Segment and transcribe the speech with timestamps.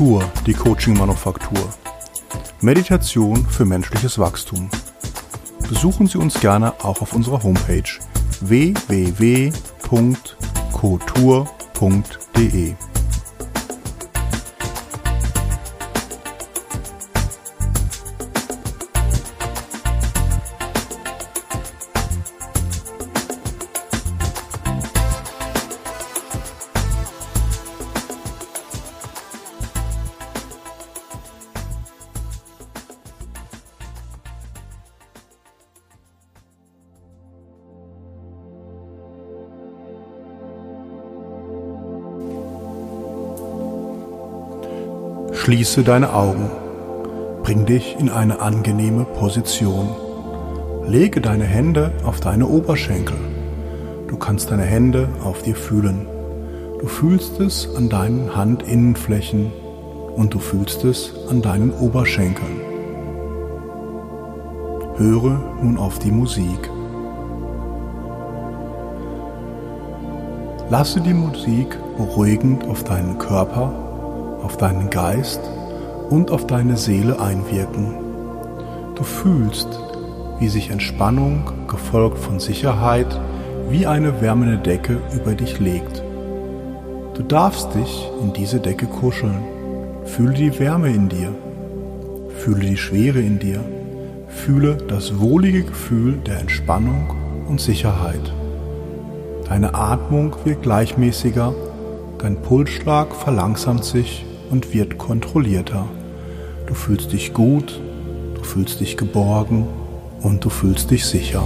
[0.00, 1.68] Kultur, die Coaching-Manufaktur.
[2.62, 4.70] Meditation für menschliches Wachstum.
[5.68, 7.82] Besuchen Sie uns gerne auch auf unserer Homepage
[8.40, 9.50] www.kotur.de.
[45.42, 46.50] Schließe deine Augen.
[47.42, 49.88] Bring dich in eine angenehme Position.
[50.86, 53.16] Lege deine Hände auf deine Oberschenkel.
[54.06, 56.06] Du kannst deine Hände auf dir fühlen.
[56.78, 59.50] Du fühlst es an deinen Handinnenflächen
[60.14, 62.60] und du fühlst es an deinen Oberschenkeln.
[64.98, 66.68] Höre nun auf die Musik.
[70.68, 73.89] Lasse die Musik beruhigend auf deinen Körper
[74.42, 75.40] auf deinen Geist
[76.10, 77.94] und auf deine Seele einwirken.
[78.94, 79.68] Du fühlst,
[80.38, 83.18] wie sich Entspannung, gefolgt von Sicherheit,
[83.70, 86.02] wie eine wärmende Decke über dich legt.
[87.14, 89.42] Du darfst dich in diese Decke kuscheln.
[90.04, 91.34] Fühle die Wärme in dir.
[92.38, 93.60] Fühle die Schwere in dir.
[94.28, 97.14] Fühle das wohlige Gefühl der Entspannung
[97.48, 98.32] und Sicherheit.
[99.48, 101.52] Deine Atmung wird gleichmäßiger,
[102.18, 105.86] dein Pulsschlag verlangsamt sich und wird kontrollierter.
[106.66, 107.80] Du fühlst dich gut,
[108.34, 109.66] du fühlst dich geborgen
[110.22, 111.42] und du fühlst dich sicher.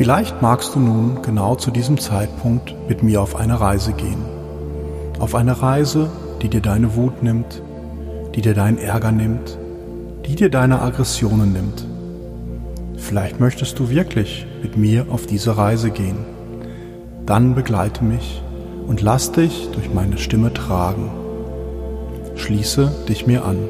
[0.00, 4.24] Vielleicht magst du nun genau zu diesem Zeitpunkt mit mir auf eine Reise gehen.
[5.18, 6.10] Auf eine Reise,
[6.40, 7.62] die dir deine Wut nimmt,
[8.34, 9.58] die dir deinen Ärger nimmt,
[10.26, 11.86] die dir deine Aggressionen nimmt.
[12.96, 16.18] Vielleicht möchtest du wirklich mit mir auf diese Reise gehen.
[17.26, 18.42] Dann begleite mich
[18.86, 21.10] und lass dich durch meine Stimme tragen.
[22.36, 23.68] Schließe dich mir an.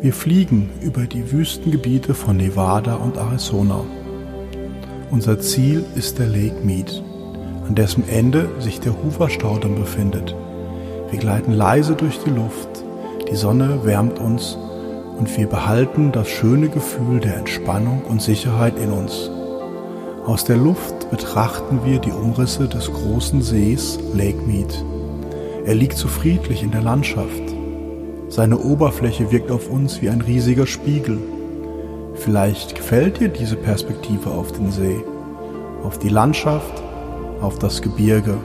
[0.00, 3.80] Wir fliegen über die Wüstengebiete von Nevada und Arizona.
[5.10, 7.02] Unser Ziel ist der Lake Mead,
[7.66, 10.34] an dessen Ende sich der Hoover-Staudamm befindet.
[11.10, 12.68] Wir gleiten leise durch die Luft.
[13.30, 14.58] Die Sonne wärmt uns
[15.18, 19.30] und wir behalten das schöne Gefühl der Entspannung und Sicherheit in uns.
[20.26, 24.84] Aus der Luft betrachten wir die Umrisse des großen Sees Lake Mead.
[25.64, 27.42] Er liegt so friedlich in der Landschaft.
[28.28, 31.18] Seine Oberfläche wirkt auf uns wie ein riesiger Spiegel.
[32.14, 34.96] Vielleicht gefällt dir diese Perspektive auf den See,
[35.82, 36.82] auf die Landschaft,
[37.40, 38.36] auf das Gebirge.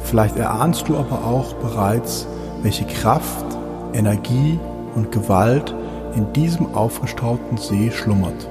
[0.00, 2.26] Vielleicht erahnst du aber auch bereits,
[2.62, 3.46] welche Kraft,
[3.94, 4.58] Energie
[4.94, 5.74] und Gewalt
[6.16, 8.48] in diesem aufgestauten See schlummert.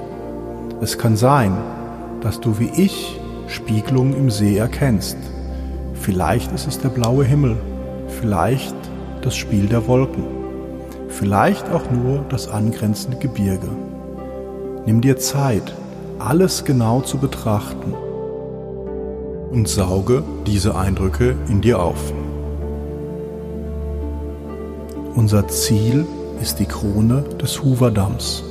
[0.82, 1.58] Es kann sein,
[2.22, 5.18] dass du wie ich Spiegelungen im See erkennst.
[5.94, 7.58] Vielleicht ist es der blaue Himmel,
[8.22, 8.76] vielleicht
[9.22, 10.24] das Spiel der Wolken,
[11.10, 13.70] vielleicht auch nur das angrenzende Gebirge.
[14.86, 15.74] Nimm dir Zeit,
[16.20, 17.94] alles genau zu betrachten
[19.52, 22.14] und sauge diese Eindrücke in dir auf.
[25.16, 26.06] Unser Ziel
[26.42, 28.44] ist die Krone des Hooverdamms.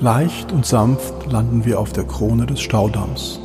[0.00, 3.40] Leicht und sanft landen wir auf der Krone des Staudamms.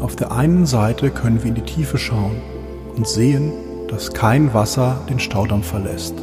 [0.00, 2.40] Auf der einen Seite können wir in die Tiefe schauen
[2.96, 3.52] und sehen,
[3.88, 6.14] dass kein Wasser den Staudamm verlässt.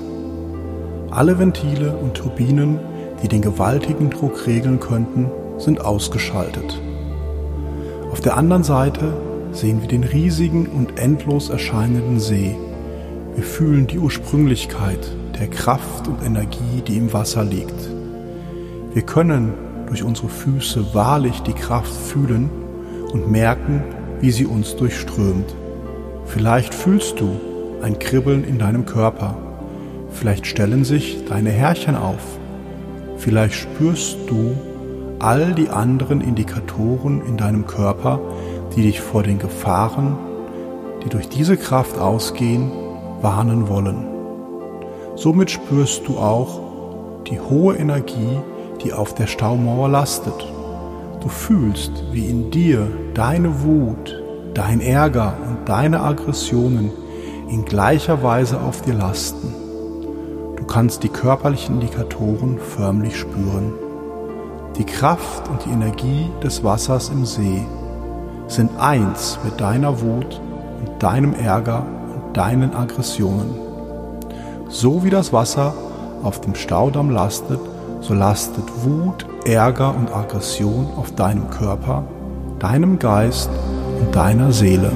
[1.09, 2.79] Alle Ventile und Turbinen,
[3.22, 6.81] die den gewaltigen Druck regeln könnten, sind ausgeschaltet.
[8.11, 9.13] Auf der anderen Seite
[9.51, 12.55] sehen wir den riesigen und endlos erscheinenden See.
[13.35, 17.89] Wir fühlen die Ursprünglichkeit der Kraft und Energie, die im Wasser liegt.
[18.93, 19.53] Wir können
[19.87, 22.49] durch unsere Füße wahrlich die Kraft fühlen
[23.11, 23.83] und merken,
[24.19, 25.55] wie sie uns durchströmt.
[26.25, 27.39] Vielleicht fühlst du
[27.81, 29.35] ein Kribbeln in deinem Körper.
[30.11, 32.21] Vielleicht stellen sich deine Härchen auf.
[33.17, 34.55] Vielleicht spürst du
[35.19, 38.19] all die anderen Indikatoren in deinem Körper,
[38.76, 40.18] die dich vor den Gefahren,
[41.03, 42.72] die durch diese Kraft ausgehen,
[43.22, 44.08] warnen wollen.
[45.16, 46.59] Somit spürst du auch
[47.28, 48.40] die hohe Energie,
[48.84, 50.47] die auf der Staumauer lastet.
[51.22, 54.22] Du fühlst, wie in dir deine Wut,
[54.53, 56.91] dein Ärger und deine Aggressionen
[57.50, 59.53] in gleicher Weise auf dir lasten.
[60.72, 63.73] kannst die körperlichen Indikatoren förmlich spüren.
[64.78, 67.66] Die Kraft und die Energie des Wassers im See
[68.51, 70.41] sind eins mit deiner Wut
[70.79, 73.55] und deinem Ärger und deinen Aggressionen.
[74.67, 75.73] So wie das Wasser
[76.23, 77.59] auf dem Staudamm lastet,
[78.01, 82.03] so lastet Wut, Ärger und Aggression auf deinem Körper,
[82.59, 83.49] deinem Geist
[83.99, 84.91] und deiner Seele.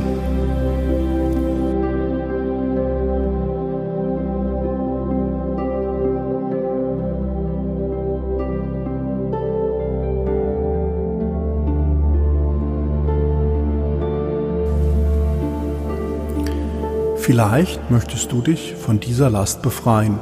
[17.25, 20.19] Vielleicht möchtest du dich von dieser Last befreien.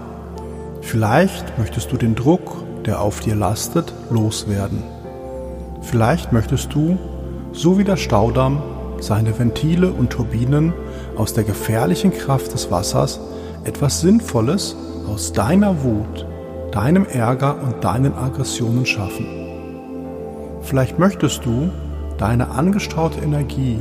[0.80, 4.82] Vielleicht möchtest du den Druck, der auf dir lastet, loswerden.
[5.82, 6.98] Vielleicht möchtest du,
[7.52, 8.64] so wie der Staudamm,
[9.02, 10.72] seine Ventile und Turbinen
[11.18, 13.20] aus der gefährlichen Kraft des Wassers
[13.66, 16.26] etwas Sinnvolles aus deiner Wut,
[16.72, 19.28] deinem Ärger und deinen Aggressionen schaffen.
[20.62, 21.70] Vielleicht möchtest du
[22.18, 23.78] deine angestaute Energie,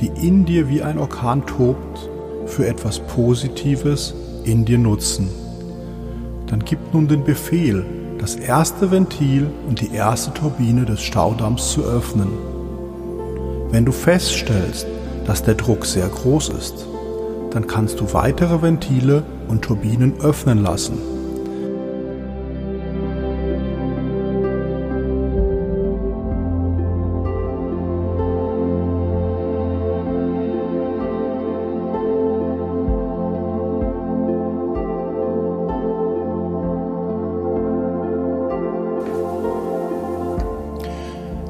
[0.00, 2.10] die in dir wie ein Orkan tobt,
[2.46, 4.14] für etwas Positives
[4.44, 5.28] in dir nutzen.
[6.46, 7.84] Dann gib nun den Befehl,
[8.18, 12.28] das erste Ventil und die erste Turbine des Staudamms zu öffnen.
[13.70, 14.86] Wenn du feststellst,
[15.26, 16.86] dass der Druck sehr groß ist,
[17.50, 21.15] dann kannst du weitere Ventile und Turbinen öffnen lassen.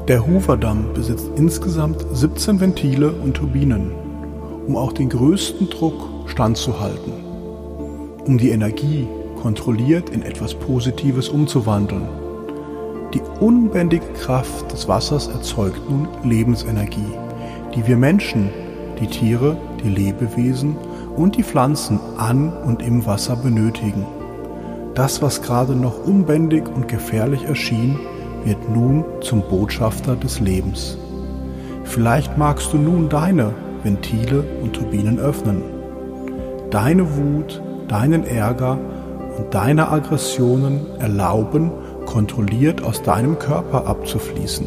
[0.07, 3.91] Der Hoover-Damm besitzt insgesamt 17 Ventile und Turbinen,
[4.65, 7.11] um auch den größten Druck standzuhalten,
[8.25, 9.05] um die Energie
[9.41, 12.07] kontrolliert in etwas Positives umzuwandeln.
[13.13, 17.11] Die unbändige Kraft des Wassers erzeugt nun Lebensenergie,
[17.75, 18.49] die wir Menschen,
[19.01, 20.77] die Tiere, die Lebewesen
[21.17, 24.05] und die Pflanzen an und im Wasser benötigen.
[24.95, 27.99] Das, was gerade noch unbändig und gefährlich erschien,
[28.47, 30.97] wird nun zum Botschafter des Lebens.
[31.83, 33.53] Vielleicht magst du nun deine
[33.83, 35.61] Ventile und Turbinen öffnen.
[36.69, 38.77] Deine Wut, deinen Ärger
[39.37, 41.71] und deine Aggressionen erlauben,
[42.05, 44.65] kontrolliert aus deinem Körper abzufließen.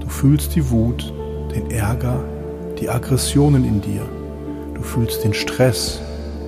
[0.00, 1.12] Du fühlst die Wut,
[1.54, 2.24] den Ärger,
[2.80, 4.02] die Aggressionen in dir.
[4.74, 6.00] Du fühlst den Stress,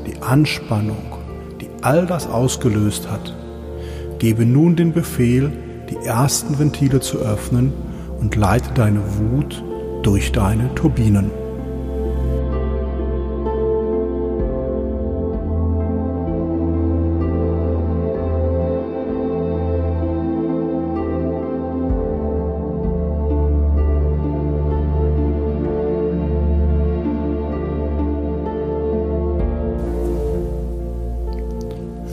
[0.06, 1.12] die Anspannung,
[1.60, 3.36] die all das ausgelöst hat.
[4.18, 5.52] Gebe nun den Befehl,
[5.90, 7.72] die ersten Ventile zu öffnen
[8.20, 9.62] und leite deine Wut
[10.02, 11.30] durch deine Turbinen.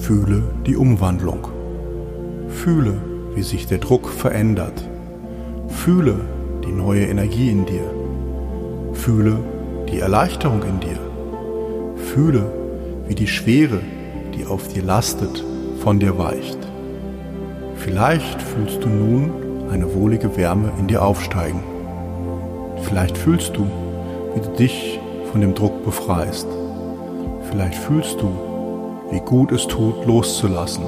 [0.02, 1.48] Fühle die Umwandlung.
[2.48, 4.88] Fühle, wie sich der Druck verändert.
[5.68, 6.16] Fühle
[6.66, 7.84] die neue Energie in dir.
[8.94, 9.38] Fühle
[9.90, 10.98] die Erleichterung in dir.
[11.96, 12.46] Fühle,
[13.08, 13.82] wie die Schwere,
[14.34, 15.44] die auf dir lastet,
[15.80, 16.58] von dir weicht.
[17.76, 19.32] Vielleicht fühlst du nun
[19.70, 21.62] eine wohlige Wärme in dir aufsteigen.
[22.82, 23.68] Vielleicht fühlst du,
[24.34, 25.00] wie du dich
[25.32, 26.48] von dem Druck befreist.
[27.50, 28.30] Vielleicht fühlst du,
[29.12, 30.86] wie gut es tut, loszulassen.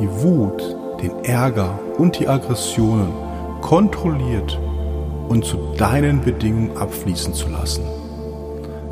[0.00, 3.12] Die Wut, den Ärger und die Aggressionen
[3.60, 4.58] kontrolliert
[5.28, 7.84] und zu deinen Bedingungen abfließen zu lassen.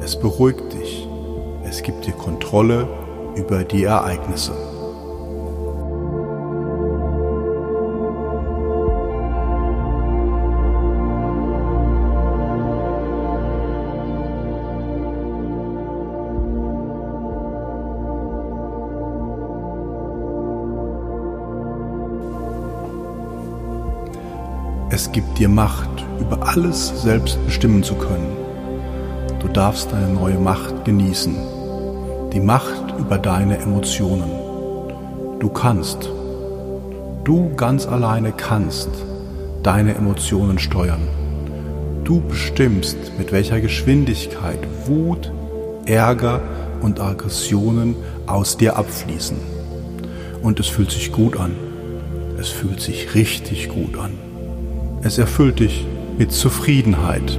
[0.00, 1.08] Es beruhigt dich.
[1.64, 2.86] Es gibt dir Kontrolle
[3.34, 4.75] über die Ereignisse.
[24.97, 28.35] Es gibt dir Macht, über alles selbst bestimmen zu können.
[29.41, 31.37] Du darfst deine neue Macht genießen.
[32.33, 34.31] Die Macht über deine Emotionen.
[35.38, 36.11] Du kannst.
[37.25, 38.88] Du ganz alleine kannst
[39.62, 41.07] deine Emotionen steuern.
[42.05, 45.31] Du bestimmst, mit welcher Geschwindigkeit Wut,
[45.85, 46.41] Ärger
[46.81, 49.37] und Aggressionen aus dir abfließen.
[50.41, 51.55] Und es fühlt sich gut an.
[52.38, 54.25] Es fühlt sich richtig gut an.
[55.06, 55.86] Es erfüllt dich
[56.18, 57.38] mit Zufriedenheit.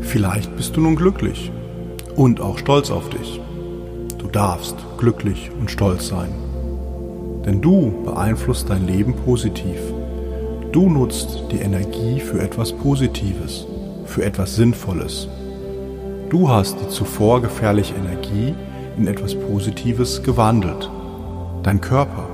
[0.00, 1.52] Vielleicht bist du nun glücklich
[2.16, 3.40] und auch stolz auf dich.
[4.32, 6.32] Darfst glücklich und stolz sein.
[7.44, 9.80] Denn du beeinflusst dein Leben positiv.
[10.70, 13.66] Du nutzt die Energie für etwas Positives,
[14.04, 15.26] für etwas Sinnvolles.
[16.28, 18.54] Du hast die zuvor gefährliche Energie
[18.96, 20.88] in etwas Positives gewandelt.
[21.64, 22.28] Dein Körper,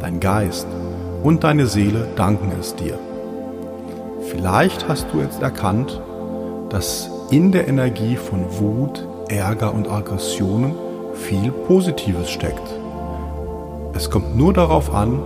[0.00, 0.66] dein Geist
[1.22, 2.98] und deine Seele danken es dir.
[4.30, 6.02] Vielleicht hast du jetzt erkannt,
[6.68, 10.74] dass in der Energie von Wut, Ärger und Aggressionen
[11.18, 12.68] viel Positives steckt.
[13.94, 15.20] Es kommt nur darauf an,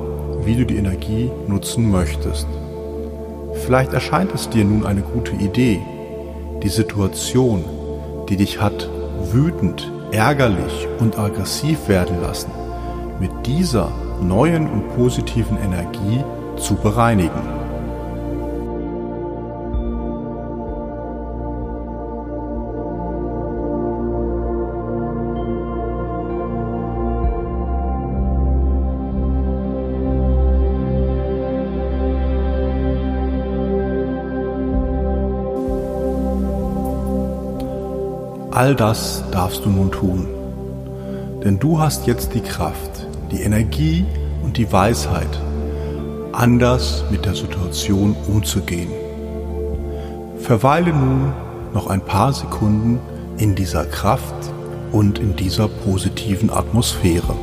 [0.44, 2.46] wie du die Energie nutzen möchtest.
[3.66, 5.80] Vielleicht erscheint es dir nun eine gute Idee,
[6.62, 7.64] die Situation,
[8.28, 8.88] die dich hat
[9.30, 12.50] wütend, ärgerlich und aggressiv werden lassen,
[13.20, 16.24] mit dieser neuen und positiven Energie
[16.56, 17.61] zu bereinigen.
[38.54, 40.28] All das darfst du nun tun.
[41.42, 44.04] Denn du hast jetzt die Kraft, die Energie
[44.44, 45.40] und die Weisheit,
[46.32, 48.90] anders mit der Situation umzugehen.
[50.36, 51.32] Verweile nun
[51.72, 53.00] noch ein paar Sekunden
[53.38, 54.34] in dieser Kraft
[54.92, 57.34] und in dieser positiven Atmosphäre.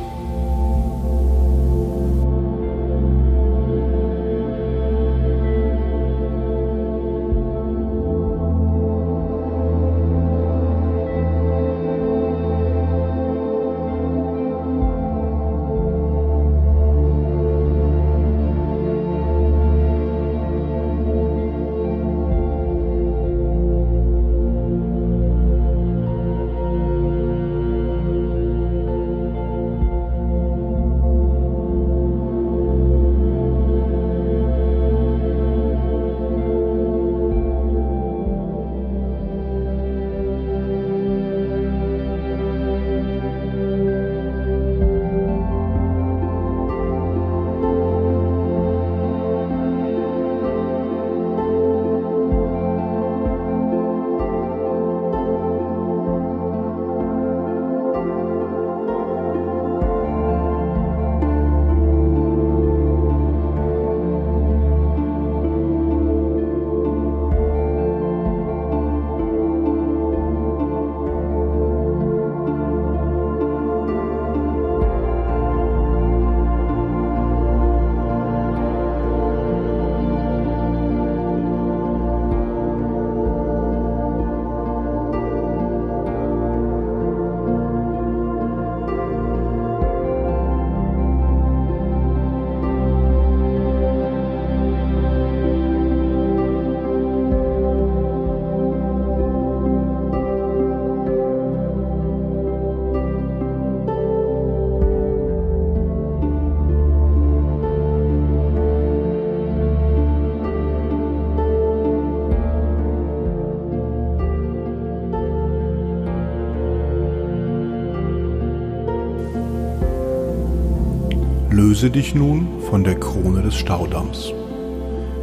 [121.62, 124.32] Löse dich nun von der Krone des Staudamms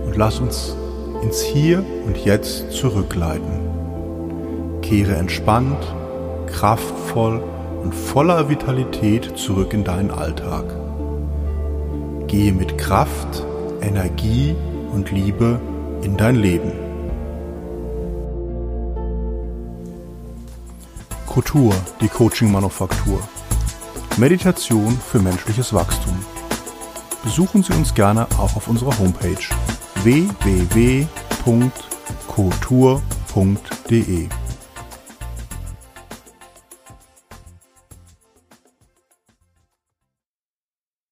[0.05, 0.75] und lass uns
[1.23, 4.79] ins Hier und Jetzt zurückleiten.
[4.83, 5.83] Kehre entspannt,
[6.45, 7.41] kraftvoll
[7.81, 10.65] und voller Vitalität zurück in deinen Alltag.
[12.27, 13.43] Gehe mit Kraft,
[13.81, 14.55] Energie
[14.93, 15.59] und Liebe
[16.03, 16.71] in dein Leben.
[21.25, 23.21] Kultur, die Coaching-Manufaktur.
[24.17, 26.17] Meditation für menschliches Wachstum.
[27.23, 29.37] Besuchen Sie uns gerne auch auf unserer Homepage
[30.03, 31.07] www.kultur.de.